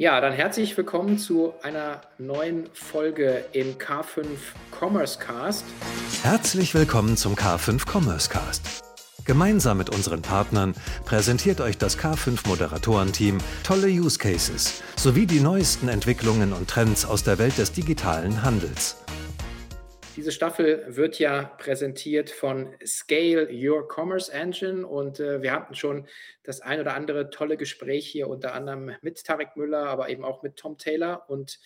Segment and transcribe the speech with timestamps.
[0.00, 4.24] Ja, dann herzlich willkommen zu einer neuen Folge im K5
[4.70, 5.66] Commerce Cast.
[6.22, 8.82] Herzlich willkommen zum K5 Commerce Cast.
[9.26, 10.72] Gemeinsam mit unseren Partnern
[11.04, 17.22] präsentiert euch das K5 Moderatorenteam tolle Use Cases sowie die neuesten Entwicklungen und Trends aus
[17.22, 18.96] der Welt des digitalen Handels.
[20.20, 26.06] Diese Staffel wird ja präsentiert von Scale Your Commerce Engine und äh, wir hatten schon
[26.42, 30.42] das ein oder andere tolle Gespräch hier, unter anderem mit Tarek Müller, aber eben auch
[30.42, 31.24] mit Tom Taylor.
[31.30, 31.58] Und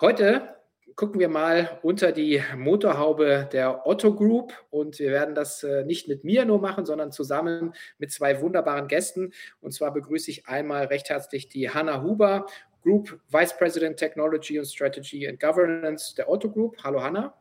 [0.00, 0.56] heute
[0.94, 6.08] gucken wir mal unter die Motorhaube der Otto Group und wir werden das äh, nicht
[6.08, 9.34] mit mir nur machen, sondern zusammen mit zwei wunderbaren Gästen.
[9.60, 12.46] Und zwar begrüße ich einmal recht herzlich die Hanna Huber,
[12.82, 16.82] Group Vice President Technology and Strategy and Governance der Otto Group.
[16.82, 17.34] Hallo Hanna.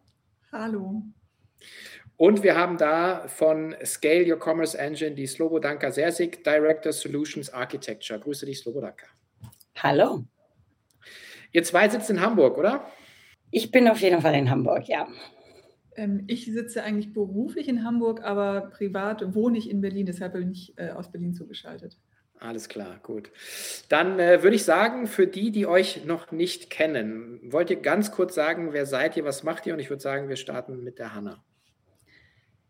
[0.58, 1.04] Hallo.
[2.16, 8.18] Und wir haben da von Scale Your Commerce Engine die Slobodanka Sersik, Director Solutions Architecture.
[8.18, 9.06] Grüße dich, Slobodanka.
[9.76, 10.24] Hallo.
[11.52, 12.90] Ihr zwei sitzt in Hamburg, oder?
[13.52, 15.10] Ich bin auf jeden Fall in Hamburg, ja.
[15.98, 20.52] Ähm, ich sitze eigentlich beruflich in Hamburg, aber privat wohne ich in Berlin, deshalb bin
[20.52, 21.98] ich äh, aus Berlin zugeschaltet.
[22.46, 23.32] Alles klar, gut.
[23.90, 28.12] Dann äh, würde ich sagen, für die, die euch noch nicht kennen, wollt ihr ganz
[28.12, 29.74] kurz sagen, wer seid ihr, was macht ihr?
[29.74, 31.44] Und ich würde sagen, wir starten mit der Hanna.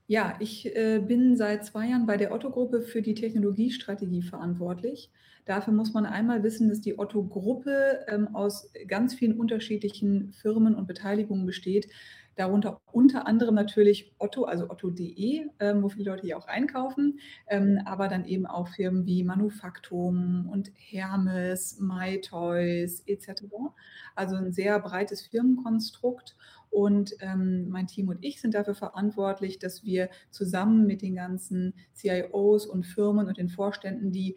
[0.08, 5.12] Ja, ich äh, bin seit zwei Jahren bei der Otto-Gruppe für die Technologiestrategie verantwortlich.
[5.44, 10.88] Dafür muss man einmal wissen, dass die Otto-Gruppe ähm, aus ganz vielen unterschiedlichen Firmen und
[10.88, 11.90] Beteiligungen besteht.
[12.36, 17.80] Darunter unter anderem natürlich Otto, also otto.de, ähm, wo viele Leute ja auch einkaufen, ähm,
[17.86, 23.44] aber dann eben auch Firmen wie Manufaktum und Hermes, MyToys etc.
[24.16, 26.36] Also ein sehr breites Firmenkonstrukt.
[26.69, 31.73] Und ähm, mein Team und ich sind dafür verantwortlich, dass wir zusammen mit den ganzen
[31.94, 34.36] CIOs und Firmen und den Vorständen die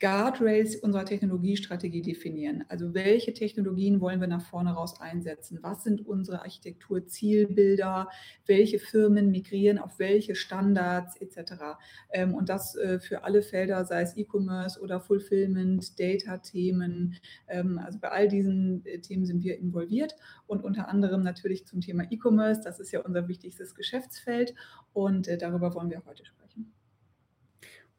[0.00, 2.64] Guardrails unserer Technologiestrategie definieren.
[2.68, 5.58] Also welche Technologien wollen wir nach vorne raus einsetzen?
[5.60, 8.08] Was sind unsere Architekturzielbilder?
[8.46, 11.52] Welche Firmen migrieren auf welche Standards etc.
[12.12, 17.16] Ähm, und das äh, für alle Felder, sei es E-Commerce oder Fulfillment, Data-Themen.
[17.46, 20.16] Ähm, also bei all diesen äh, Themen sind wir involviert
[20.46, 22.62] und unter anderem natürlich zum Thema E-Commerce.
[22.64, 24.54] Das ist ja unser wichtigstes Geschäftsfeld
[24.94, 26.72] und äh, darüber wollen wir heute sprechen.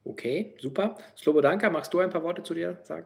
[0.03, 0.97] Okay, super.
[1.17, 3.05] Slobodanka, magst du ein paar Worte zu dir sagen?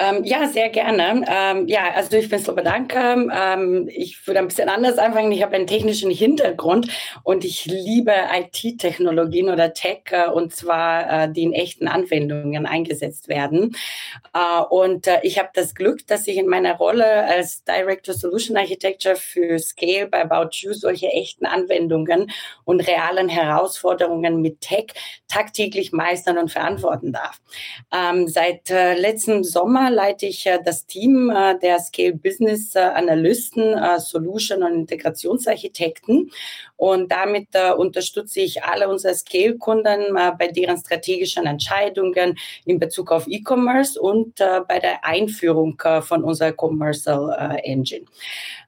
[0.00, 1.26] Ähm, ja, sehr gerne.
[1.28, 3.12] Ähm, ja, also ich bin Slobodanka.
[3.12, 5.30] Ähm, ich würde ein bisschen anders anfangen.
[5.30, 6.88] Ich habe einen technischen Hintergrund
[7.22, 13.28] und ich liebe IT-Technologien oder Tech äh, und zwar äh, die in echten Anwendungen eingesetzt
[13.28, 13.76] werden.
[14.32, 18.56] Äh, und äh, ich habe das Glück, dass ich in meiner Rolle als Director Solution
[18.56, 22.30] Architecture für Scale bei About You solche echten Anwendungen
[22.64, 24.94] und realen Herausforderungen mit Tech
[25.28, 27.38] tagtäglich meistern und verantworten darf.
[27.92, 32.80] Ähm, seit äh, letztem Sommer leite ich äh, das Team äh, der Scale Business äh,
[32.80, 36.30] Analysten, Solution und Integrationsarchitekten.
[36.76, 44.00] Und damit unterstütze ich alle unsere Scale-Kunden bei deren strategischen Entscheidungen in Bezug auf E-Commerce
[44.00, 48.06] und bei der Einführung von unserer Commercial Engine.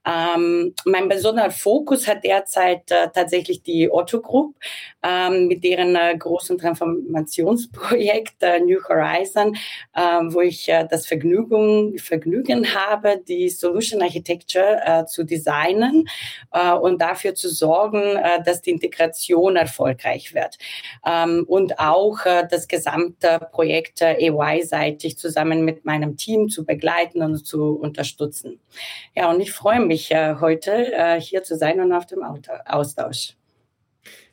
[0.04, 4.56] Ähm, mein besonderer Fokus hat derzeit äh, tatsächlich die Otto Group
[5.02, 9.56] ähm, mit deren äh, großen Transformationsprojekt äh, New Horizon,
[9.94, 16.08] wo ich das Vergnügen, Vergnügen habe, die Solution Architecture äh, zu designen
[16.52, 20.56] äh, und dafür zu sorgen, äh, dass die Integration erfolgreich wird.
[21.04, 27.22] Ähm, und auch äh, das gesamte Projekt äh, EY-seitig zusammen mit meinem Team zu begleiten
[27.22, 28.58] und zu unterstützen.
[29.14, 32.22] Ja, und ich freue mich äh, heute hier zu sein und auf dem
[32.66, 33.34] Austausch.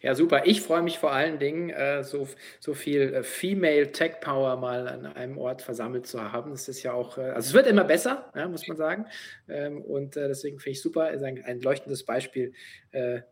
[0.02, 0.44] Ja, super.
[0.46, 2.28] Ich freue mich vor allen Dingen, äh, so,
[2.60, 6.52] so viel äh, Female Tech Power mal an einem Ort versammelt zu haben.
[6.52, 9.06] Das ist ja auch, äh, also es wird immer besser, muss man sagen.
[9.48, 12.54] Ähm, und deswegen finde ich super, ist ein, ein leuchtendes Beispiel,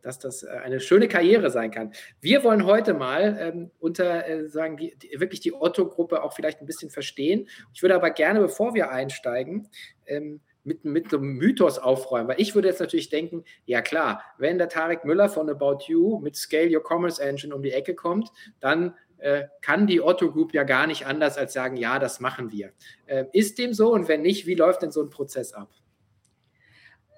[0.03, 1.91] dass das eine schöne Karriere sein kann.
[2.21, 6.91] Wir wollen heute mal ähm, unter, sagen, die, wirklich die Otto-Gruppe auch vielleicht ein bisschen
[6.91, 7.49] verstehen.
[7.73, 9.67] Ich würde aber gerne, bevor wir einsteigen,
[10.05, 12.27] ähm, mit, mit so einem Mythos aufräumen.
[12.27, 16.19] Weil ich würde jetzt natürlich denken, ja klar, wenn der Tarek Müller von About You
[16.19, 20.53] mit Scale Your Commerce Engine um die Ecke kommt, dann äh, kann die Otto Group
[20.53, 22.71] ja gar nicht anders als sagen, ja, das machen wir.
[23.07, 23.93] Äh, ist dem so?
[23.93, 25.71] Und wenn nicht, wie läuft denn so ein Prozess ab?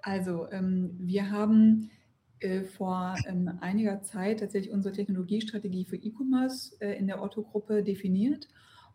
[0.02, 1.92] Also, ähm, wir haben
[2.40, 8.48] äh, vor ähm, einiger Zeit tatsächlich unsere Technologiestrategie für E-Commerce äh, in der Otto-Gruppe definiert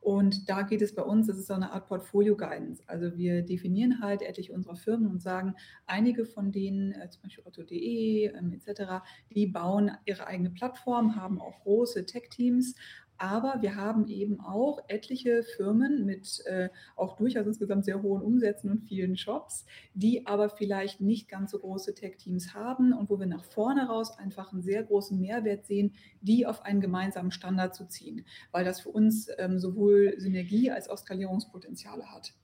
[0.05, 2.83] und da geht es bei uns, das ist so eine Art Portfolio-Guidance.
[2.87, 5.55] Also wir definieren halt etliche unserer Firmen und sagen,
[5.87, 9.03] einige von denen, äh, zum Beispiel Otto.de ähm, etc.,
[9.35, 12.75] die bauen ihre eigene Plattform, haben auch große Tech-Teams
[13.19, 18.71] Aber wir haben eben auch etliche Firmen mit äh, auch durchaus insgesamt sehr hohen Umsätzen
[18.71, 23.27] und vielen Shops, die aber vielleicht nicht ganz so große Tech-Teams haben und wo wir
[23.27, 27.87] nach vorne raus einfach einen sehr großen Mehrwert sehen, die auf einen gemeinsamen Standard zu
[27.87, 32.35] ziehen, weil das für uns ähm, sowohl Synergie als auch Skalierungspotenziale hat.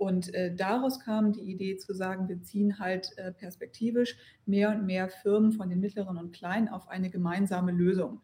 [0.00, 4.16] Und äh, daraus kam die Idee zu sagen, wir ziehen halt äh, perspektivisch
[4.46, 8.22] mehr und mehr Firmen von den mittleren und kleinen auf eine gemeinsame Lösung.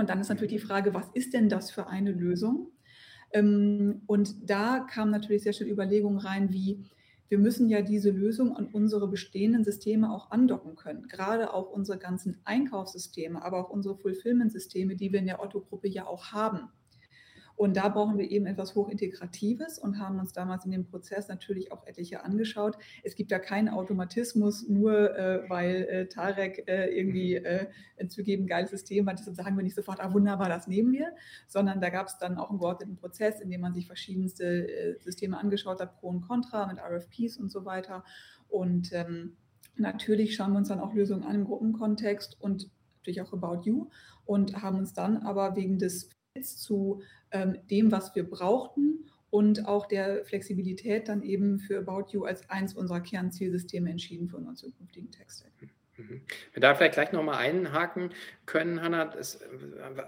[0.00, 2.72] Und dann ist natürlich die Frage, was ist denn das für eine Lösung?
[3.32, 6.84] Ähm, und da kamen natürlich sehr schnell Überlegungen rein, wie
[7.28, 11.06] wir müssen ja diese Lösung an unsere bestehenden Systeme auch andocken können.
[11.06, 16.08] Gerade auch unsere ganzen Einkaufssysteme, aber auch unsere Fulfillment-Systeme, die wir in der Otto-Gruppe ja
[16.08, 16.70] auch haben.
[17.60, 21.72] Und da brauchen wir eben etwas Hochintegratives und haben uns damals in dem Prozess natürlich
[21.72, 22.78] auch etliche angeschaut.
[23.02, 27.66] Es gibt da keinen Automatismus, nur äh, weil äh, Tarek äh, irgendwie äh,
[28.08, 31.12] zugeben geiles System hat, deshalb sagen wir nicht sofort, ah wunderbar, das nehmen wir,
[31.48, 34.98] sondern da gab es dann auch einen geordneten Prozess, in dem man sich verschiedenste äh,
[34.98, 38.04] Systeme angeschaut hat, Pro und Contra mit RFPs und so weiter.
[38.48, 39.36] Und ähm,
[39.76, 42.70] natürlich schauen wir uns dann auch Lösungen an im Gruppenkontext und
[43.00, 43.90] natürlich auch About You
[44.24, 49.86] und haben uns dann aber wegen des zu ähm, dem, was wir brauchten und auch
[49.86, 55.10] der Flexibilität dann eben für About You als eins unserer Kernzielsysteme entschieden für unseren zukünftigen
[55.10, 55.50] Tech-Stack.
[55.96, 56.22] Mhm.
[56.52, 58.10] Wir da vielleicht gleich nochmal einhaken
[58.46, 59.12] können, Hanna.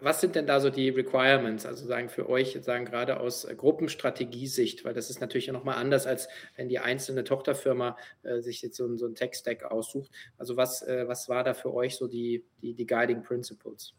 [0.01, 4.85] Was sind denn da so die Requirements, also sagen für euch, sagen gerade aus Gruppenstrategiesicht,
[4.85, 8.97] weil das ist natürlich nochmal anders, als wenn die einzelne Tochterfirma äh, sich jetzt so,
[8.97, 10.11] so einen Tech-Stack aussucht.
[10.39, 13.95] Also was, äh, was war da für euch so die, die, die Guiding Principles?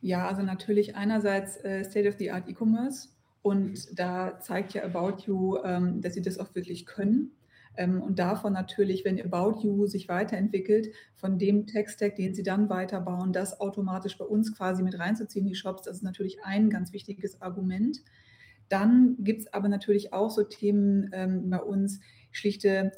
[0.00, 3.08] Ja, also natürlich einerseits äh, State-of-the-Art E-Commerce
[3.42, 3.94] und mhm.
[3.94, 7.32] da zeigt ja About You, ähm, dass sie das auch wirklich können.
[7.76, 12.68] Ähm, und davon natürlich, wenn About You sich weiterentwickelt, von dem Tech-Stack, den sie dann
[12.68, 16.92] weiterbauen, das automatisch bei uns quasi mit reinzuziehen, die Shops, das ist natürlich ein ganz
[16.92, 18.00] wichtiges Argument.
[18.68, 22.00] Dann gibt es aber natürlich auch so Themen ähm, bei uns,
[22.32, 22.92] schlichte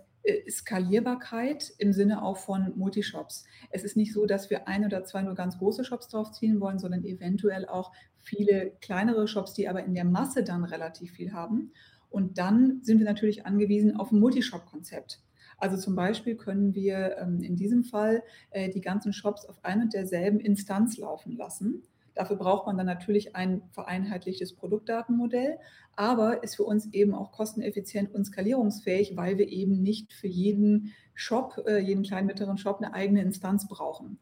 [0.49, 3.45] Skalierbarkeit im Sinne auch von Multishops.
[3.71, 6.79] Es ist nicht so, dass wir ein oder zwei nur ganz große Shops draufziehen wollen,
[6.79, 11.73] sondern eventuell auch viele kleinere Shops, die aber in der Masse dann relativ viel haben.
[12.11, 15.23] Und dann sind wir natürlich angewiesen auf ein Multishop-Konzept.
[15.57, 19.83] Also zum Beispiel können wir ähm, in diesem Fall äh, die ganzen Shops auf ein
[19.83, 21.83] und derselben Instanz laufen lassen.
[22.15, 25.59] Dafür braucht man dann natürlich ein vereinheitlichtes Produktdatenmodell,
[25.97, 30.93] aber ist für uns eben auch kosteneffizient und skalierungsfähig, weil wir eben nicht für jeden
[31.15, 34.19] Shop, äh, jeden kleinen mittleren Shop eine eigene Instanz brauchen.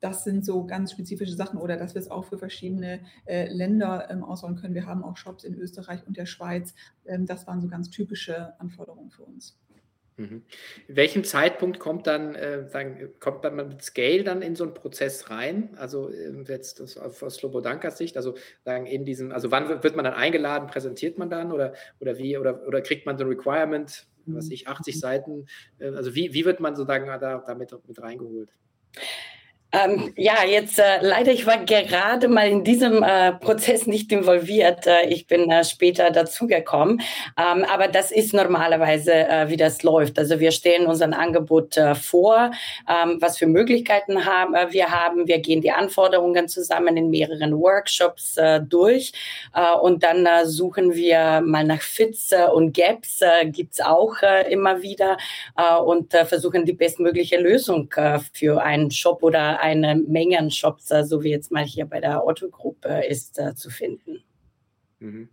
[0.00, 4.10] Das sind so ganz spezifische Sachen oder dass wir es auch für verschiedene äh, Länder
[4.10, 4.74] ähm, ausrollen können.
[4.74, 6.74] Wir haben auch Shops in Österreich und der Schweiz.
[7.06, 9.56] Ähm, das waren so ganz typische Anforderungen für uns.
[10.16, 10.42] Mhm.
[10.88, 14.74] In welchem Zeitpunkt kommt dann, äh, sagen, kommt man mit Scale dann in so einen
[14.74, 15.74] Prozess rein?
[15.76, 20.04] Also äh, jetzt das, aus Slobodankas Sicht, also sagen in diesem, also wann wird man
[20.04, 24.06] dann eingeladen, präsentiert man dann oder, oder wie, oder, oder kriegt man so ein Requirement,
[24.26, 25.46] was ich, 80 Seiten,
[25.78, 28.50] äh, also wie, wie wird man sozusagen da, damit mit reingeholt?
[29.74, 34.86] Ähm, ja, jetzt äh, leider, ich war gerade mal in diesem äh, Prozess nicht involviert.
[34.86, 37.00] Äh, ich bin äh, später dazugekommen.
[37.38, 40.18] Ähm, aber das ist normalerweise, äh, wie das läuft.
[40.18, 42.50] Also wir stellen unser Angebot äh, vor,
[42.86, 45.26] ähm, was für Möglichkeiten haben, wir haben.
[45.26, 48.38] Wir gehen die Anforderungen zusammen in mehreren Workshops
[48.68, 49.12] durch
[49.82, 54.16] und dann suchen wir mal nach Fits und Gaps, gibt's auch
[54.48, 55.16] immer wieder
[55.84, 57.92] und versuchen die bestmögliche Lösung
[58.32, 63.04] für einen Shop oder eine Menge Shops, so wie jetzt mal hier bei der Otto-Gruppe
[63.08, 64.24] ist, äh, zu finden.
[64.98, 65.28] Mhm.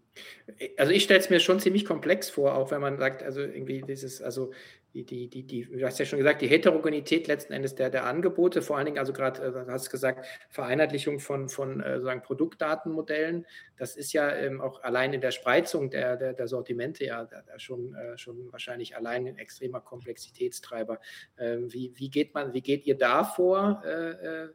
[0.77, 3.81] Also ich stelle es mir schon ziemlich komplex vor, auch wenn man sagt, also irgendwie
[3.81, 4.51] dieses, also
[4.93, 8.05] die, die, die, die, du hast ja schon gesagt, die Heterogenität letzten Endes der, der
[8.05, 12.23] Angebote, vor allen Dingen, also gerade, äh, du hast gesagt, Vereinheitlichung von, von äh, sozusagen
[12.23, 13.45] Produktdatenmodellen,
[13.77, 17.43] das ist ja ähm, auch allein in der Spreizung der, der, der Sortimente ja da,
[17.43, 20.99] da schon, äh, schon wahrscheinlich allein ein extremer Komplexitätstreiber.
[21.37, 23.83] Ähm, wie, wie geht man, wie geht ihr da vor?
[23.85, 24.49] Äh, äh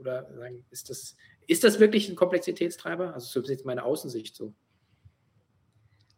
[0.00, 3.14] oder sagen, ist das, ist das wirklich ein Komplexitätstreiber?
[3.14, 4.54] Also so ist jetzt meine Außensicht so.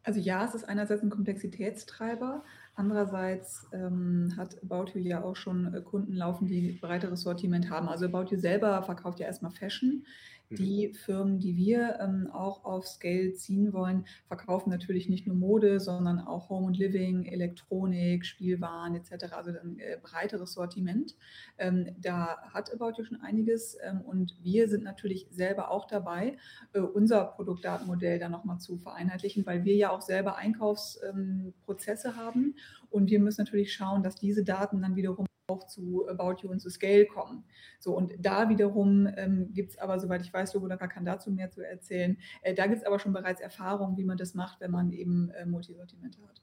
[0.03, 2.43] Also ja, es ist einerseits ein Komplexitätstreiber,
[2.81, 7.89] Andererseits ähm, hat About You ja auch schon äh, Kunden laufen, die breiteres Sortiment haben.
[7.91, 10.07] Also About You selber verkauft ja erstmal Fashion.
[10.51, 10.57] Mhm.
[10.57, 15.81] Die Firmen, die wir ähm, auch auf Scale ziehen wollen, verkaufen natürlich nicht nur Mode,
[15.81, 19.33] sondern auch Home and Living, Elektronik, Spielwaren etc.
[19.33, 21.17] Also ein äh, breiteres Sortiment.
[21.59, 26.37] Ähm, da hat About You schon einiges ähm, und wir sind natürlich selber auch dabei,
[26.73, 32.55] äh, unser Produktdatenmodell dann nochmal zu vereinheitlichen, weil wir ja auch selber Einkaufsprozesse ähm, haben
[32.91, 36.61] und wir müssen natürlich schauen, dass diese Daten dann wiederum auch zu About You und
[36.61, 37.45] zu Scale kommen.
[37.79, 41.51] So, und da wiederum ähm, gibt es aber, soweit ich weiß, Logodaka kann dazu mehr
[41.51, 44.71] zu erzählen, äh, da gibt es aber schon bereits Erfahrungen, wie man das macht, wenn
[44.71, 46.43] man eben äh, Multisortimente hat.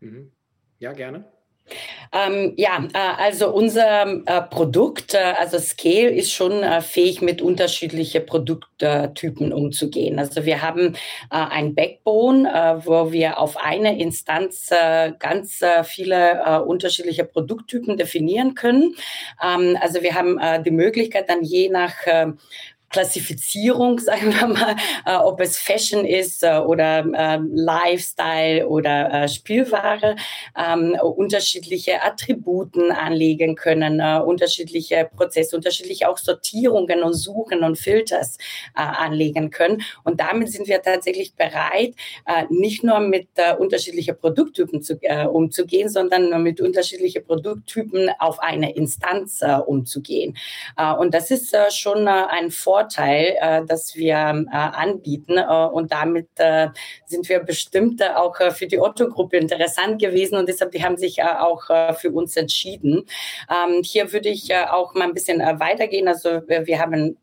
[0.00, 0.32] Mhm.
[0.78, 1.39] Ja, gerne.
[2.12, 7.40] Ähm, ja, äh, also unser äh, Produkt, äh, also Scale, ist schon äh, fähig, mit
[7.40, 10.18] unterschiedlichen Produkttypen umzugehen.
[10.18, 10.94] Also wir haben
[11.30, 14.70] äh, ein Backbone, äh, wo wir auf eine Instanz
[15.18, 18.94] ganz viele unterschiedliche Produkttypen definieren können.
[19.42, 21.94] Ähm, also wir haben die Möglichkeit dann je nach
[22.90, 29.28] Klassifizierung, sagen wir mal, äh, ob es Fashion ist äh, oder äh, Lifestyle oder äh,
[29.28, 30.16] Spielware,
[30.56, 38.36] ähm, unterschiedliche Attributen anlegen können, äh, unterschiedliche Prozesse, unterschiedliche auch Sortierungen und Suchen und Filters
[38.76, 39.82] äh, anlegen können.
[40.04, 41.94] Und damit sind wir tatsächlich bereit,
[42.48, 43.28] nicht nur mit
[43.58, 44.98] unterschiedlichen Produkttypen zu,
[45.30, 50.36] umzugehen, sondern mit unterschiedlichen Produkttypen auf eine Instanz umzugehen.
[50.98, 55.36] und das ist schon ein Vorteil, Vorteil, äh, das wir äh, anbieten.
[55.36, 56.68] Äh, und damit äh,
[57.06, 61.18] sind wir bestimmt auch äh, für die Otto-Gruppe interessant gewesen und deshalb die haben sich
[61.18, 61.64] äh, auch
[61.96, 63.04] für uns entschieden.
[63.50, 66.08] Ähm, hier würde ich auch mal ein bisschen weitergehen.
[66.08, 67.16] Also wir haben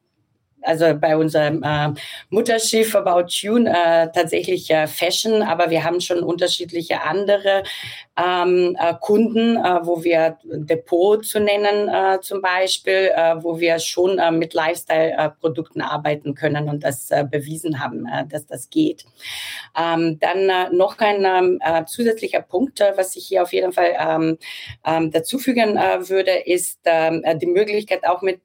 [0.62, 1.90] also bei unserem äh,
[2.30, 7.64] Mutterschiff About Tune äh, tatsächlich äh, Fashion, aber wir haben schon unterschiedliche andere
[8.18, 13.78] ähm, äh, Kunden, äh, wo wir Depot zu nennen äh, zum Beispiel, äh, wo wir
[13.80, 19.06] schon äh, mit Lifestyle-Produkten arbeiten können und das äh, bewiesen haben, äh, dass das geht.
[19.78, 23.72] Ähm, dann äh, noch ein ähm, äh, zusätzlicher Punkt, äh, was ich hier auf jeden
[23.72, 24.38] Fall ähm,
[24.86, 28.42] ähm, dazufügen äh, würde, ist ähm, äh, die Möglichkeit auch mit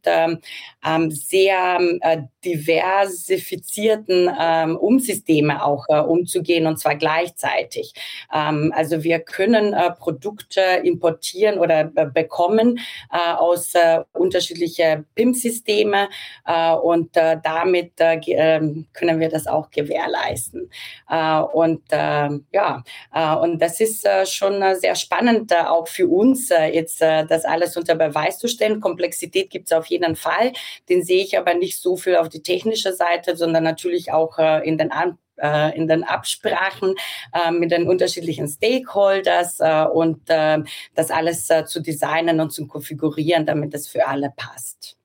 [0.85, 7.95] ähm, sehr äh, diversifizierten ähm, Umsysteme auch äh, umzugehen und zwar gleichzeitig.
[8.33, 12.79] Ähm, also wir können äh, Produkte importieren oder äh, bekommen
[13.12, 16.09] äh, aus äh, unterschiedliche PIM-Systeme
[16.47, 20.71] äh, und äh, damit äh, ähm, können wir das auch gewährleisten.
[21.09, 22.83] Äh, und äh, ja,
[23.15, 27.03] äh, und das ist äh, schon äh, sehr spannend äh, auch für uns äh, jetzt
[27.03, 28.81] äh, das alles unter Beweis zu stellen.
[28.81, 30.53] Komplexität gibt es auf jeden Fall,
[30.88, 34.67] den sehe ich aber nicht so viel auf die technische Seite, sondern natürlich auch äh,
[34.67, 36.95] in den An äh, in den Absprachen
[37.33, 40.59] äh, mit den unterschiedlichen Stakeholders äh, und äh,
[40.95, 44.97] das alles äh, zu designen und zu konfigurieren, damit es für alle passt.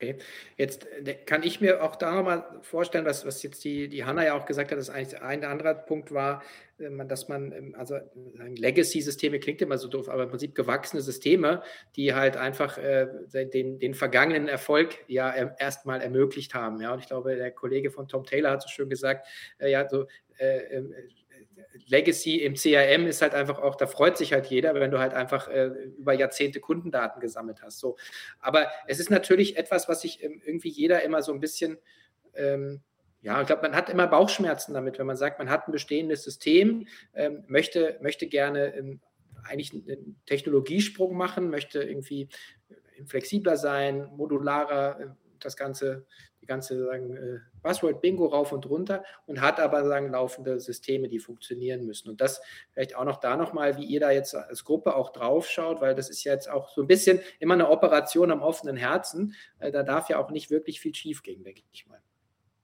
[0.00, 0.16] Okay,
[0.56, 4.24] jetzt äh, kann ich mir auch da nochmal vorstellen, was, was jetzt die, die Hanna
[4.24, 6.42] ja auch gesagt hat, dass eigentlich ein anderer Punkt war,
[6.78, 11.62] dass man, ähm, also Legacy-Systeme klingt immer so doof, aber im Prinzip gewachsene Systeme,
[11.96, 16.80] die halt einfach äh, den, den vergangenen Erfolg ja erstmal ermöglicht haben.
[16.80, 19.26] Ja, und ich glaube, der Kollege von Tom Taylor hat so schön gesagt,
[19.58, 20.06] äh, ja, so
[20.38, 20.94] äh, ähm,
[21.86, 25.14] Legacy im CRM ist halt einfach auch, da freut sich halt jeder, wenn du halt
[25.14, 25.66] einfach äh,
[25.98, 27.78] über Jahrzehnte Kundendaten gesammelt hast.
[27.78, 27.96] So.
[28.40, 31.78] Aber es ist natürlich etwas, was sich ähm, irgendwie jeder immer so ein bisschen,
[32.34, 32.82] ähm,
[33.20, 36.22] ja, ich glaube, man hat immer Bauchschmerzen damit, wenn man sagt, man hat ein bestehendes
[36.22, 39.00] System, ähm, möchte, möchte gerne ähm,
[39.44, 42.28] eigentlich einen Technologiesprung machen, möchte irgendwie
[42.68, 45.06] äh, flexibler sein, modularer, äh,
[45.40, 46.06] das Ganze
[46.48, 51.86] ganze sagen, äh, Buzzword-Bingo rauf und runter und hat aber sagen, laufende Systeme, die funktionieren
[51.86, 52.08] müssen.
[52.08, 52.40] Und das
[52.72, 55.94] vielleicht auch noch da nochmal, wie ihr da jetzt als Gruppe auch drauf schaut, weil
[55.94, 59.34] das ist ja jetzt auch so ein bisschen immer eine Operation am offenen Herzen.
[59.60, 62.00] Da darf ja auch nicht wirklich viel schief gehen, denke ich mal.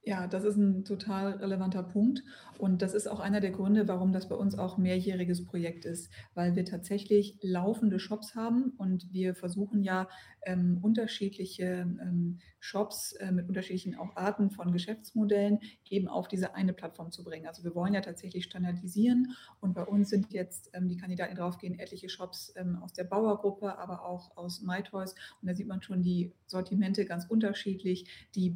[0.07, 2.23] Ja, das ist ein total relevanter Punkt.
[2.59, 6.11] Und das ist auch einer der Gründe, warum das bei uns auch mehrjähriges Projekt ist,
[6.35, 10.07] weil wir tatsächlich laufende Shops haben und wir versuchen ja
[10.45, 15.59] ähm, unterschiedliche ähm, Shops äh, mit unterschiedlichen auch Arten von Geschäftsmodellen
[15.89, 17.47] eben auf diese eine Plattform zu bringen.
[17.47, 21.79] Also wir wollen ja tatsächlich standardisieren und bei uns sind jetzt ähm, die Kandidaten, draufgehen,
[21.79, 25.15] etliche Shops ähm, aus der Bauergruppe, aber auch aus MyToys.
[25.41, 28.51] Und da sieht man schon die Sortimente ganz unterschiedlich, die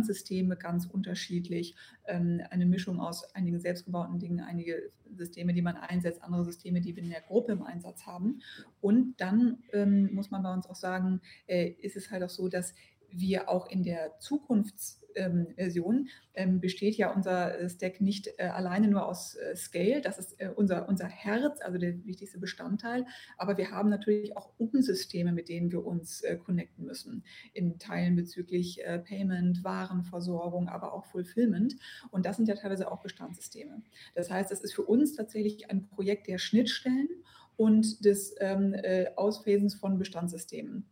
[0.00, 1.74] Systeme ganz unterschiedlich.
[2.06, 6.96] Ähm, eine Mischung aus einigen selbstgebauten Dingen, einige Systeme, die man einsetzt, andere Systeme, die
[6.96, 8.40] wir in der Gruppe im Einsatz haben.
[8.80, 12.48] Und dann ähm, muss man bei uns auch sagen, äh, ist es halt auch so,
[12.48, 12.74] dass
[13.14, 18.44] wir auch in der Zukunfts- ähm, Version ähm, besteht ja unser äh, Stack nicht äh,
[18.44, 23.06] alleine nur aus äh, Scale, das ist äh, unser, unser Herz, also der wichtigste Bestandteil,
[23.36, 28.16] aber wir haben natürlich auch Umsysteme, mit denen wir uns äh, connecten müssen, in Teilen
[28.16, 31.76] bezüglich äh, Payment, Warenversorgung, aber auch Fulfillment
[32.10, 33.82] und das sind ja teilweise auch Bestandssysteme.
[34.14, 37.08] Das heißt, das ist für uns tatsächlich ein Projekt der Schnittstellen
[37.56, 38.74] und des ähm,
[39.16, 40.86] Ausphasens von Bestandssystemen.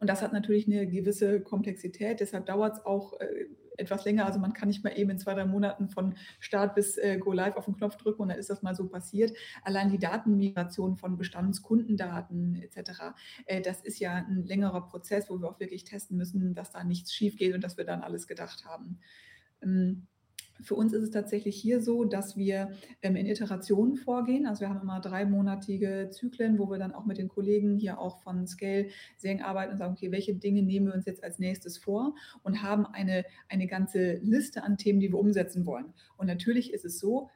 [0.00, 2.20] Und das hat natürlich eine gewisse Komplexität.
[2.20, 3.46] Deshalb dauert es auch äh,
[3.78, 4.26] etwas länger.
[4.26, 7.32] Also man kann nicht mal eben in zwei, drei Monaten von Start bis äh, Go
[7.32, 9.36] Live auf den Knopf drücken und dann ist das mal so passiert.
[9.62, 13.14] Allein die Datenmigration von Bestandskundendaten etc.,
[13.46, 16.84] äh, das ist ja ein längerer Prozess, wo wir auch wirklich testen müssen, dass da
[16.84, 18.98] nichts schief geht und dass wir dann alles gedacht haben.
[19.62, 20.06] Ähm,
[20.60, 22.72] für uns ist es tatsächlich hier so, dass wir
[23.02, 24.46] ähm, in Iterationen vorgehen.
[24.46, 28.20] Also wir haben immer dreimonatige Zyklen, wo wir dann auch mit den Kollegen hier auch
[28.22, 31.38] von Scale sehr eng arbeiten und sagen, okay, welche Dinge nehmen wir uns jetzt als
[31.38, 35.92] nächstes vor und haben eine, eine ganze Liste an Themen, die wir umsetzen wollen.
[36.16, 37.28] Und natürlich ist es so,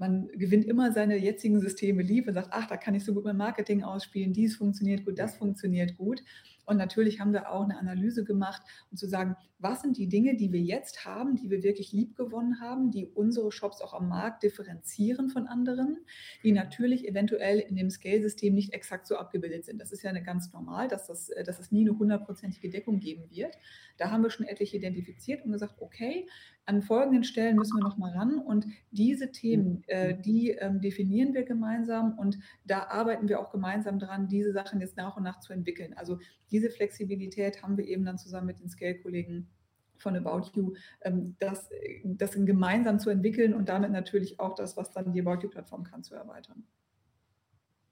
[0.00, 3.24] man gewinnt immer seine jetzigen Systeme lieb und sagt, ach, da kann ich so gut
[3.24, 6.22] mein Marketing ausspielen, dies funktioniert gut, das funktioniert gut.
[6.66, 10.36] Und natürlich haben wir auch eine Analyse gemacht, um zu sagen, was sind die Dinge,
[10.36, 14.08] die wir jetzt haben, die wir wirklich lieb gewonnen haben, die unsere Shops auch am
[14.08, 15.98] Markt differenzieren von anderen,
[16.42, 19.80] die natürlich eventuell in dem Scale-System nicht exakt so abgebildet sind.
[19.80, 23.00] Das ist ja eine ganz normal, dass, das, äh, dass es nie eine hundertprozentige Deckung
[23.00, 23.56] geben wird.
[23.98, 26.26] Da haben wir schon etliche identifiziert und gesagt, okay,
[26.64, 31.42] an folgenden Stellen müssen wir nochmal ran und diese Themen, äh, die ähm, definieren wir
[31.42, 35.52] gemeinsam und da arbeiten wir auch gemeinsam dran, diese Sachen jetzt nach und nach zu
[35.52, 35.94] entwickeln.
[35.94, 36.18] Also
[36.50, 39.48] diese Flexibilität haben wir eben dann zusammen mit den Scale-Kollegen
[39.96, 41.70] von About You, ähm, das,
[42.04, 46.02] das gemeinsam zu entwickeln und damit natürlich auch das, was dann die About You-Plattform kann,
[46.02, 46.64] zu erweitern.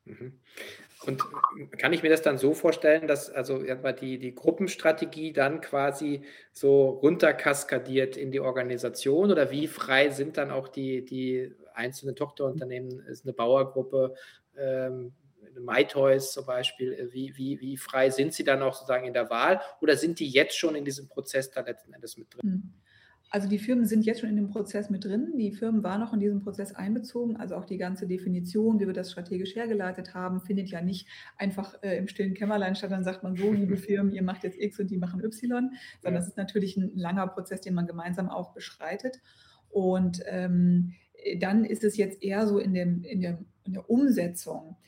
[0.08, 0.32] Mhm.
[1.06, 1.22] Und
[1.78, 6.22] kann ich mir das dann so vorstellen, dass also die, die Gruppenstrategie dann quasi
[6.52, 13.00] so runterkaskadiert in die Organisation oder wie frei sind dann auch die, die einzelnen Tochterunternehmen?
[13.06, 14.14] Ist eine Bauergruppe,
[14.56, 15.12] ähm,
[15.60, 19.30] MyToys zum Beispiel, äh, wie, wie, wie frei sind sie dann auch sozusagen in der
[19.30, 22.40] Wahl oder sind die jetzt schon in diesem Prozess da letzten Endes mit drin?
[22.42, 22.72] Hm.
[23.30, 25.34] Also die Firmen sind jetzt schon in dem Prozess mit drin.
[25.36, 27.36] Die Firmen waren noch in diesem Prozess einbezogen.
[27.36, 31.74] Also auch die ganze Definition, wie wir das strategisch hergeleitet haben, findet ja nicht einfach
[31.82, 32.90] äh, im stillen Kämmerlein statt.
[32.90, 35.72] Dann sagt man so, liebe Firmen, ihr macht jetzt X und die machen Y,
[36.02, 39.20] sondern es ist natürlich ein langer Prozess, den man gemeinsam auch beschreitet.
[39.68, 40.94] Und ähm,
[41.38, 44.78] dann ist es jetzt eher so in, dem, in, der, in der Umsetzung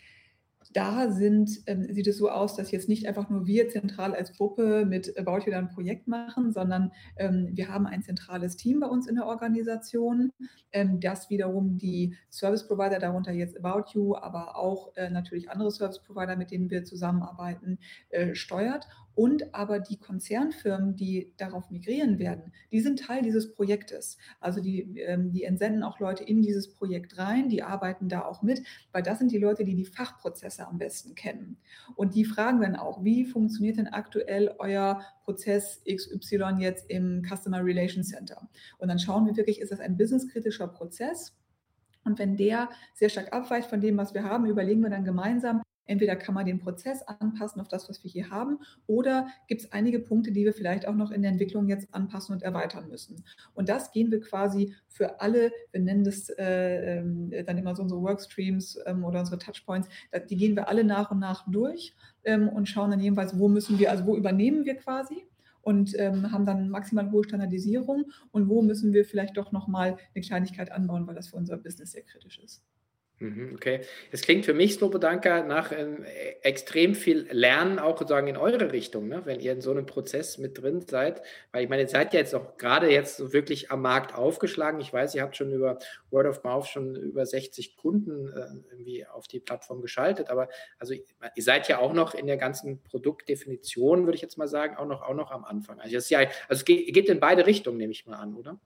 [0.73, 4.33] da sind, ähm, sieht es so aus, dass jetzt nicht einfach nur wir zentral als
[4.33, 8.87] Gruppe mit About You ein Projekt machen, sondern ähm, wir haben ein zentrales Team bei
[8.87, 10.33] uns in der Organisation,
[10.73, 15.71] ähm, das wiederum die Service Provider, darunter jetzt About You, aber auch äh, natürlich andere
[15.73, 17.79] Service Provider, mit denen wir zusammenarbeiten,
[18.11, 18.87] äh, steuert
[19.21, 24.17] und aber die Konzernfirmen, die darauf migrieren werden, die sind Teil dieses Projektes.
[24.41, 28.41] Also die, ähm, die entsenden auch Leute in dieses Projekt rein, die arbeiten da auch
[28.41, 31.59] mit, weil das sind die Leute, die die Fachprozesse am besten kennen.
[31.97, 37.63] Und die fragen dann auch, wie funktioniert denn aktuell euer Prozess XY jetzt im Customer
[37.63, 38.49] Relations Center?
[38.79, 41.37] Und dann schauen wir wirklich, ist das ein businesskritischer Prozess?
[42.05, 45.61] Und wenn der sehr stark abweicht von dem, was wir haben, überlegen wir dann gemeinsam,
[45.91, 49.73] Entweder kann man den Prozess anpassen auf das, was wir hier haben, oder gibt es
[49.73, 53.25] einige Punkte, die wir vielleicht auch noch in der Entwicklung jetzt anpassen und erweitern müssen.
[53.55, 57.83] Und das gehen wir quasi für alle, wir nennen das äh, äh, dann immer so
[57.83, 59.89] unsere Workstreams ähm, oder unsere Touchpoints,
[60.29, 63.81] die gehen wir alle nach und nach durch ähm, und schauen dann jedenfalls, wo müssen
[63.81, 65.27] wir, also wo übernehmen wir quasi
[65.63, 70.25] und ähm, haben dann maximal hohe Standardisierung und wo müssen wir vielleicht doch nochmal eine
[70.25, 72.63] Kleinigkeit anbauen, weil das für unser Business sehr kritisch ist.
[73.23, 76.07] Mhm, okay, es klingt für mich, Slobodanka, nach ähm,
[76.41, 79.21] extrem viel Lernen auch sozusagen in eure Richtung, ne?
[79.27, 81.21] wenn ihr in so einem Prozess mit drin seid.
[81.53, 84.81] Weil ich meine, ihr seid ja jetzt auch gerade jetzt so wirklich am Markt aufgeschlagen.
[84.81, 85.79] Ich weiß, ihr habt schon über
[86.11, 90.31] Word of Mouth schon über 60 Kunden äh, irgendwie auf die Plattform geschaltet.
[90.31, 94.49] Aber also ihr seid ja auch noch in der ganzen Produktdefinition, würde ich jetzt mal
[94.49, 95.79] sagen, auch noch, auch noch am Anfang.
[95.79, 98.59] Also, das ja, also es geht, geht in beide Richtungen, nehme ich mal an, oder?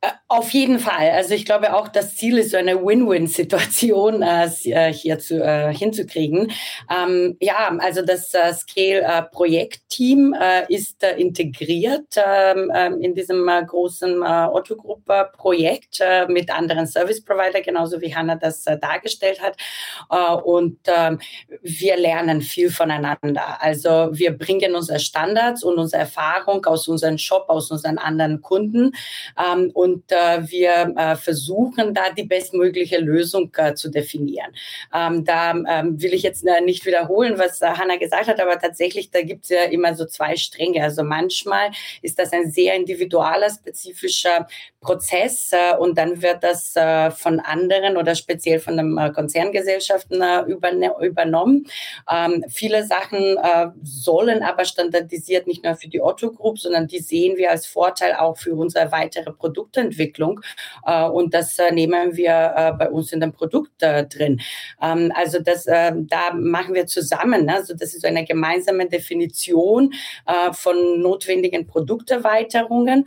[0.00, 1.10] Äh, auf jeden Fall.
[1.10, 5.72] Also ich glaube auch, das Ziel ist so eine Win-Win-Situation äh, äh, hier zu, äh,
[5.72, 6.52] hinzukriegen.
[6.90, 16.02] Ähm, ja, also das äh, Scale-Projektteam äh, ist integriert ähm, ähm, in diesem großen Otto-Gruppe-Projekt
[16.28, 19.56] mit anderen Service-Provider, genauso wie Hanna das dargestellt hat.
[20.44, 21.20] und ähm,
[21.62, 23.60] wir lernen viel voneinander.
[23.60, 28.92] Also wir bringen unsere Standards und unsere Erfahrung aus unserem Shop, aus unseren anderen Kunden
[29.76, 34.50] und äh, wir äh, versuchen da die bestmögliche Lösung äh, zu definieren.
[34.94, 38.58] Ähm, da ähm, will ich jetzt äh, nicht wiederholen, was äh, Hanna gesagt hat, aber
[38.58, 40.82] tatsächlich, da gibt es ja immer so zwei Stränge.
[40.82, 44.46] Also manchmal ist das ein sehr individualer, spezifischer
[44.80, 50.22] Prozess äh, und dann wird das äh, von anderen oder speziell von den äh, Konzerngesellschaften
[50.22, 50.42] äh,
[51.02, 51.66] übernommen.
[52.10, 57.00] Ähm, viele Sachen äh, sollen aber standardisiert nicht nur für die Otto Group, sondern die
[57.00, 60.40] sehen wir als Vorteil auch für unsere weitere Produkte Produktentwicklung
[60.86, 64.40] äh, und das äh, nehmen wir äh, bei uns in dem Produkt drin.
[64.82, 67.46] Ähm, also das, äh, da machen wir zusammen.
[67.46, 67.54] Ne?
[67.54, 69.92] Also das ist eine gemeinsame Definition
[70.52, 73.06] von notwendigen Produkterweiterungen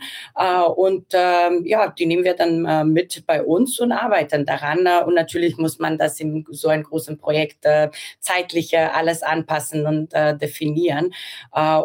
[0.76, 4.86] und ähm, ja, die nehmen wir dann mit bei uns und arbeiten daran.
[5.06, 7.66] Und natürlich muss man das in so einem großen Projekt
[8.20, 11.12] zeitlich alles anpassen und definieren.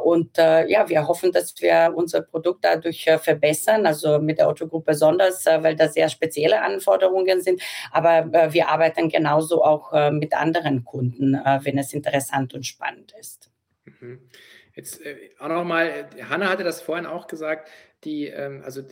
[0.04, 5.46] Und ja, wir hoffen, dass wir unser Produkt dadurch verbessern, also mit der Autogruppe besonders,
[5.46, 7.62] äh, weil da sehr spezielle Anforderungen sind.
[7.92, 13.14] Aber äh, wir arbeiten genauso auch äh, mit anderen Kunden, wenn es interessant und spannend
[13.20, 13.52] ist.
[13.86, 14.30] Mhm.
[14.74, 15.02] Jetzt
[15.40, 17.70] auch nochmal, Hanna hatte das vorhin auch gesagt,
[18.06, 18.84] die, ähm, also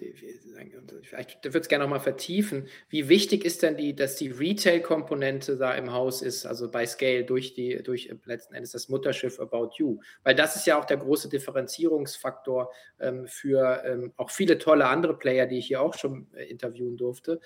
[1.04, 5.74] vielleicht würde es gerne nochmal vertiefen, wie wichtig ist denn die, dass die Retail-Komponente da
[5.76, 10.00] im Haus ist, also bei Scale durch die, durch letzten Endes das Mutterschiff About You,
[10.24, 15.18] weil das ist ja auch der große Differenzierungsfaktor ähm, für ähm, auch viele tolle andere
[15.18, 17.40] Player, die ich hier auch schon äh, interviewen durfte.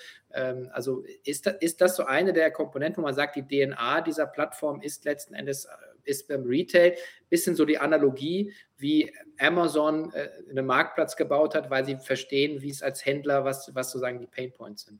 [0.72, 4.28] Also ist, da, ist das so eine der Komponenten, wo man sagt, die DNA dieser
[4.28, 5.70] Plattform ist letzten Endes äh,
[6.08, 6.96] ist beim Retail
[7.30, 12.70] bisschen so die Analogie, wie Amazon äh, einen Marktplatz gebaut hat, weil sie verstehen, wie
[12.70, 15.00] es als Händler, was, was sozusagen die Painpoints sind.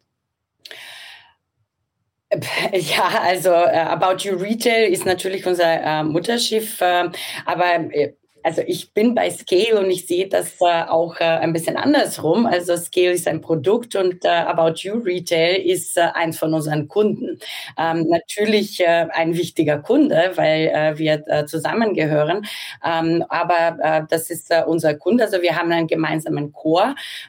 [2.74, 7.10] Ja, also äh, About You Retail ist natürlich unser äh, Mutterschiff, äh,
[7.46, 11.52] aber äh, also ich bin bei Scale und ich sehe das äh, auch äh, ein
[11.52, 12.46] bisschen andersrum.
[12.46, 16.88] Also Scale ist ein Produkt und äh, About You Retail ist äh, eins von unseren
[16.88, 17.40] Kunden.
[17.78, 22.46] Ähm, natürlich äh, ein wichtiger Kunde, weil äh, wir zusammengehören.
[22.86, 25.26] Ähm, aber das ist unser Kunde.
[25.26, 26.54] Also wir haben einen gemeinsamen.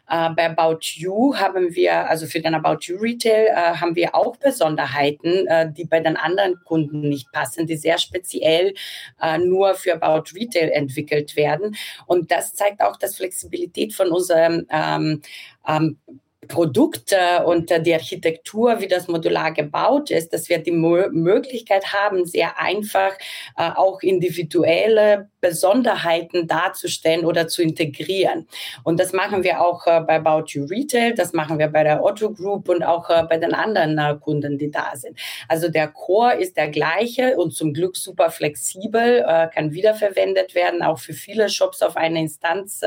[0.09, 4.37] Äh, bei About You haben wir, also für den About You Retail haben wir auch
[4.37, 8.75] Besonderheiten, die bei den anderen Kunden nicht passen, die sehr speziell
[9.39, 11.77] nur für About Retail entwickelt entwickelt werden.
[12.07, 15.23] Und das zeigt auch, dass Flexibilität von unserem ähm,
[15.67, 15.99] ähm,
[16.47, 22.59] Produkt und die Architektur, wie das modular gebaut ist, dass wir die Möglichkeit haben, sehr
[22.59, 23.13] einfach
[23.57, 28.47] äh, auch individuelle Besonderheiten darzustellen oder zu integrieren.
[28.85, 32.03] Und das machen wir auch äh, bei About You Retail, das machen wir bei der
[32.03, 35.19] Otto Group und auch äh, bei den anderen Kunden, die da sind.
[35.49, 39.25] Also der Core ist der gleiche und zum Glück super flexibel,
[39.55, 42.81] kann wiederverwendet werden, auch für viele Shops auf eine Instanz,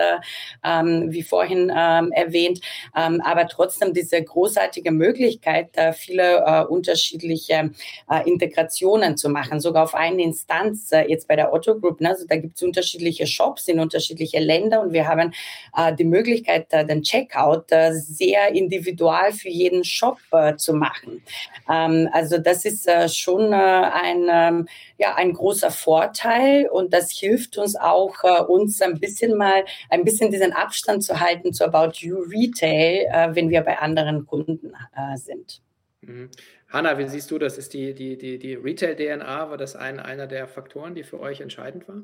[0.64, 2.62] ähm, wie vorhin ähm, erwähnt.
[2.96, 7.72] Ähm, aber trotzdem diese großartige Möglichkeit, äh, viele äh, unterschiedliche
[8.10, 12.02] äh, Integrationen zu machen, sogar auf eine Instanz, äh, jetzt bei der Otto Group.
[12.02, 12.10] Ne?
[12.10, 15.34] Also da gibt es unterschiedliche Shops in unterschiedliche Länder und wir haben
[15.78, 20.18] äh, die Möglichkeit, äh, den Checkout sehr individual für jeden Shop
[20.58, 21.24] zu machen.
[21.70, 27.76] Ähm, also das ist schon ein, ähm, ja, ein großer Vorteil und das hilft uns
[27.76, 33.34] auch, uns ein bisschen mal, ein bisschen diesen Abstand zu halten zu About You Retail,
[33.36, 35.62] wenn wir bei anderen Kunden äh, sind.
[36.02, 36.30] Mhm.
[36.70, 37.58] Hanna, wie siehst du das?
[37.58, 41.42] Ist die, die, die, die Retail-DNA, war das ein, einer der Faktoren, die für euch
[41.42, 42.02] entscheidend war?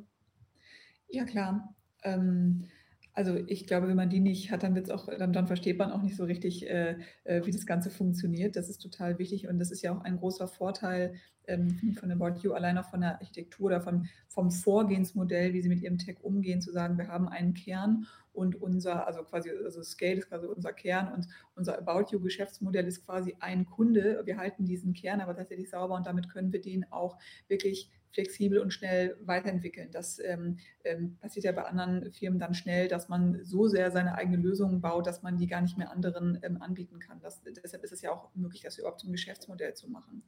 [1.09, 1.75] Ja, klar.
[2.03, 2.65] Ähm,
[3.13, 5.91] also ich glaube, wenn man die nicht hat, dann wird's auch, dann, dann versteht man
[5.91, 8.55] auch nicht so richtig, äh, äh, wie das Ganze funktioniert.
[8.55, 11.15] Das ist total wichtig und das ist ja auch ein großer Vorteil
[11.47, 15.69] ähm, von About You, allein auch von der Architektur oder von, vom Vorgehensmodell, wie sie
[15.69, 19.81] mit ihrem Tech umgehen, zu sagen, wir haben einen Kern und unser, also quasi, also
[19.81, 24.21] Scale ist quasi unser Kern und unser About You Geschäftsmodell ist quasi ein Kunde.
[24.25, 27.17] Wir halten diesen Kern aber tatsächlich sauber und damit können wir den auch
[27.47, 29.89] wirklich flexibel und schnell weiterentwickeln.
[29.91, 34.15] Das ähm, ähm, passiert ja bei anderen Firmen dann schnell, dass man so sehr seine
[34.15, 37.19] eigene Lösungen baut, dass man die gar nicht mehr anderen ähm, anbieten kann.
[37.21, 40.23] Das, deshalb ist es ja auch möglich, das überhaupt zum Geschäftsmodell zu machen.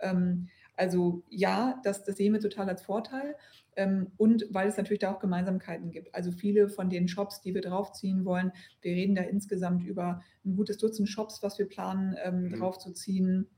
[0.00, 3.36] Ähm, also ja, das, das sehen wir total als Vorteil
[3.76, 6.14] ähm, und weil es natürlich da auch Gemeinsamkeiten gibt.
[6.14, 10.56] Also viele von den Shops, die wir draufziehen wollen, wir reden da insgesamt über ein
[10.56, 12.58] gutes Dutzend Shops, was wir planen ähm, mhm.
[12.58, 13.48] draufzuziehen,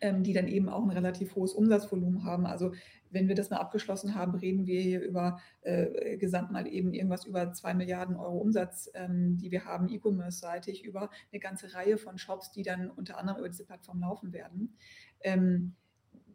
[0.00, 2.46] ähm, die dann eben auch ein relativ hohes Umsatzvolumen haben.
[2.46, 2.72] Also
[3.10, 7.24] wenn wir das mal abgeschlossen haben, reden wir hier über äh, gesamt mal eben irgendwas
[7.24, 12.18] über zwei Milliarden Euro Umsatz, ähm, die wir haben, E-Commerce-seitig, über eine ganze Reihe von
[12.18, 14.76] Shops, die dann unter anderem über diese Plattform laufen werden.
[15.20, 15.74] Ähm,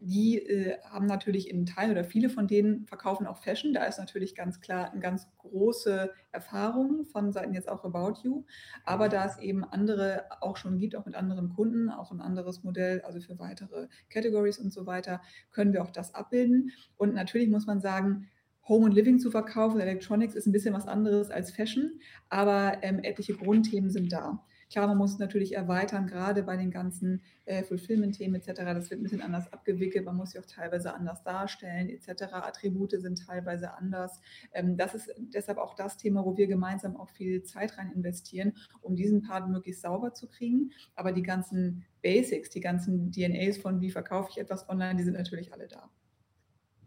[0.03, 3.71] die äh, haben natürlich in Teilen oder viele von denen verkaufen auch Fashion.
[3.71, 8.43] Da ist natürlich ganz klar eine ganz große Erfahrung von Seiten jetzt auch About You.
[8.83, 12.63] Aber da es eben andere auch schon gibt, auch mit anderen Kunden, auch ein anderes
[12.63, 16.71] Modell, also für weitere Categories und so weiter, können wir auch das abbilden.
[16.97, 18.27] Und natürlich muss man sagen,
[18.67, 22.99] Home und Living zu verkaufen, Electronics ist ein bisschen was anderes als Fashion, aber ähm,
[23.03, 24.43] etliche Grundthemen sind da.
[24.71, 28.61] Klar, man muss es natürlich erweitern, gerade bei den ganzen äh, Fulfillment-Themen etc.
[28.63, 30.05] Das wird ein bisschen anders abgewickelt.
[30.05, 32.23] Man muss sie auch teilweise anders darstellen etc.
[32.31, 34.21] Attribute sind teilweise anders.
[34.53, 38.53] Ähm, das ist deshalb auch das Thema, wo wir gemeinsam auch viel Zeit rein investieren,
[38.79, 40.71] um diesen Part möglichst sauber zu kriegen.
[40.95, 45.17] Aber die ganzen Basics, die ganzen DNAs von wie verkaufe ich etwas online, die sind
[45.17, 45.89] natürlich alle da.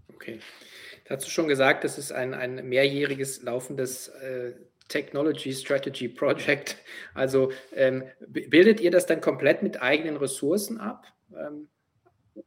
[0.09, 0.40] Okay.
[1.05, 4.55] Dazu schon gesagt, das ist ein, ein mehrjähriges laufendes äh,
[4.88, 6.77] Technology Strategy Project.
[7.14, 11.07] Also ähm, bildet ihr das dann komplett mit eigenen Ressourcen ab?
[11.33, 11.68] Ähm,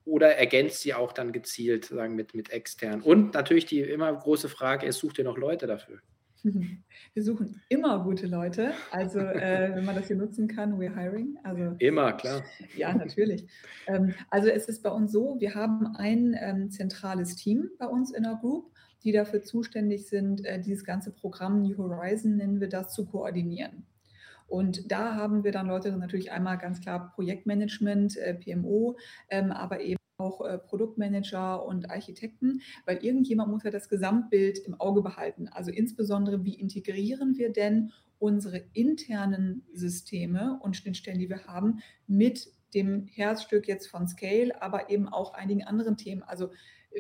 [0.06, 3.02] oder ergänzt sie auch dann gezielt sagen, mit, mit extern?
[3.02, 6.00] Und natürlich die immer große Frage ist, sucht ihr noch Leute dafür?
[7.14, 8.72] Wir suchen immer gute Leute.
[8.92, 11.38] Also, äh, wenn man das hier nutzen kann, we're hiring.
[11.44, 12.44] Also, immer, klar.
[12.76, 13.48] Ja, natürlich.
[13.88, 18.12] Ähm, also, es ist bei uns so, wir haben ein ähm, zentrales Team bei uns
[18.12, 18.72] in der Group,
[19.08, 23.86] die dafür zuständig sind, äh, dieses ganze Programm New Horizon, nennen wir das, zu koordinieren.
[24.48, 28.98] Und da haben wir dann Leute natürlich einmal ganz klar Projektmanagement, äh, PMO,
[29.30, 34.80] ähm, aber eben auch äh, Produktmanager und Architekten, weil irgendjemand muss ja das Gesamtbild im
[34.80, 35.48] Auge behalten.
[35.48, 42.52] Also insbesondere, wie integrieren wir denn unsere internen Systeme und Schnittstellen, die wir haben, mit
[42.74, 46.24] dem Herzstück jetzt von Scale, aber eben auch einigen anderen Themen.
[46.24, 46.50] Also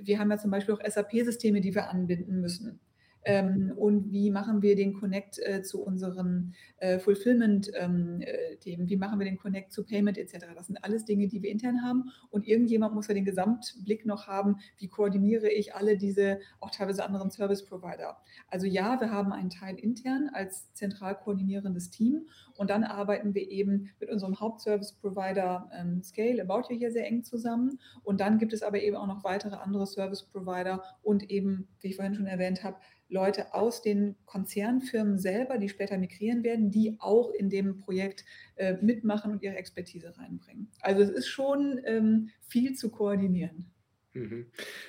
[0.01, 2.79] wir haben ja zum Beispiel auch SAP-Systeme, die wir anbinden müssen
[3.27, 8.95] ähm, und wie machen wir den Connect äh, zu unseren äh, Fulfillment-Themen, ähm, äh, wie
[8.95, 10.45] machen wir den Connect zu Payment etc.
[10.55, 14.27] Das sind alles Dinge, die wir intern haben und irgendjemand muss ja den Gesamtblick noch
[14.27, 18.17] haben, wie koordiniere ich alle diese auch teilweise anderen Service-Provider.
[18.47, 23.49] Also ja, wir haben einen Teil intern als zentral koordinierendes Team und dann arbeiten wir
[23.49, 28.53] eben mit unserem Hauptservice-Provider ähm, Scale, About You hier sehr eng zusammen und dann gibt
[28.53, 32.63] es aber eben auch noch weitere andere Service-Provider und eben, wie ich vorhin schon erwähnt
[32.63, 32.77] habe,
[33.09, 38.75] Leute aus den Konzernfirmen selber, die später migrieren werden, die auch in dem Projekt äh,
[38.81, 40.69] mitmachen und ihre Expertise reinbringen.
[40.81, 43.71] Also es ist schon ähm, viel zu koordinieren.
[44.17, 44.47] Mhm.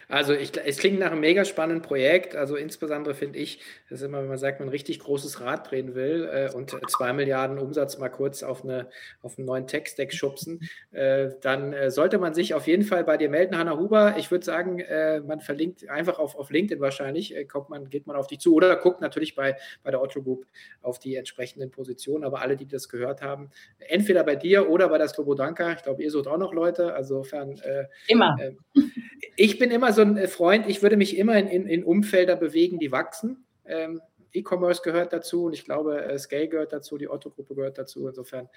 [0.09, 2.35] Also ich, es klingt nach einem mega spannenden Projekt.
[2.35, 3.61] Also insbesondere finde ich,
[3.91, 6.75] das ist immer, wenn man sagt, man ein richtig großes Rad drehen will äh, und
[6.89, 8.89] zwei Milliarden Umsatz mal kurz auf, eine,
[9.21, 13.19] auf einen neuen Tech-Stack schubsen, äh, dann äh, sollte man sich auf jeden Fall bei
[13.19, 14.15] dir melden, Hanna Huber.
[14.17, 18.07] Ich würde sagen, äh, man verlinkt einfach auf, auf LinkedIn wahrscheinlich, äh, kommt man, geht
[18.07, 20.47] man auf dich zu oder guckt natürlich bei, bei der Otto Group
[20.81, 22.25] auf die entsprechenden Positionen.
[22.25, 25.73] Aber alle, die das gehört haben, entweder bei dir oder bei der Slobodanka.
[25.73, 26.95] Ich glaube, ihr sucht auch noch Leute.
[26.95, 27.59] Also insofern.
[27.59, 28.37] Äh, Immer
[29.37, 32.37] ich bin immer so ein äh, Freund, ich würde mich immer in, in, in Umfelder
[32.37, 33.45] bewegen, die wachsen.
[33.65, 34.01] Ähm,
[34.33, 38.07] E-Commerce gehört dazu und ich glaube, äh, Scale gehört dazu, die Otto-Gruppe gehört dazu.
[38.07, 38.49] Insofern,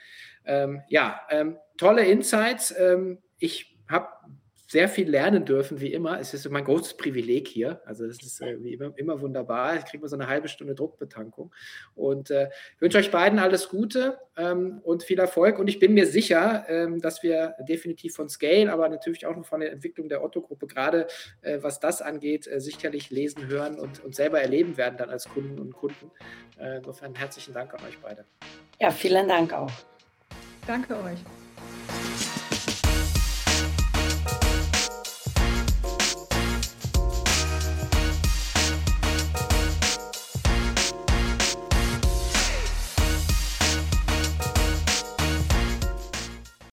[0.46, 2.74] ähm, ja, ähm, tolle Insights.
[2.78, 4.08] Ähm, ich habe
[4.72, 6.18] sehr viel lernen dürfen, wie immer.
[6.22, 7.82] Es ist mein großes Privileg hier.
[7.86, 9.76] Also es ist äh, wie immer, immer wunderbar.
[9.76, 11.54] Ich kriege mal so eine halbe Stunde Druckbetankung.
[11.94, 15.60] Und äh, ich wünsche euch beiden alles Gute ähm, und viel Erfolg.
[15.60, 19.46] Und ich bin mir sicher, ähm, dass wir definitiv von Scale, aber natürlich auch noch
[19.46, 21.08] von der Entwicklung der Otto-Gruppe, gerade
[21.42, 25.28] äh, was das angeht, äh, sicherlich lesen, hören und, und selber erleben werden dann als
[25.28, 26.12] Kunden und Kunden.
[26.58, 28.24] Äh, insofern herzlichen Dank an euch beide.
[28.80, 29.72] Ja, vielen Dank auch.
[30.66, 31.20] Danke euch.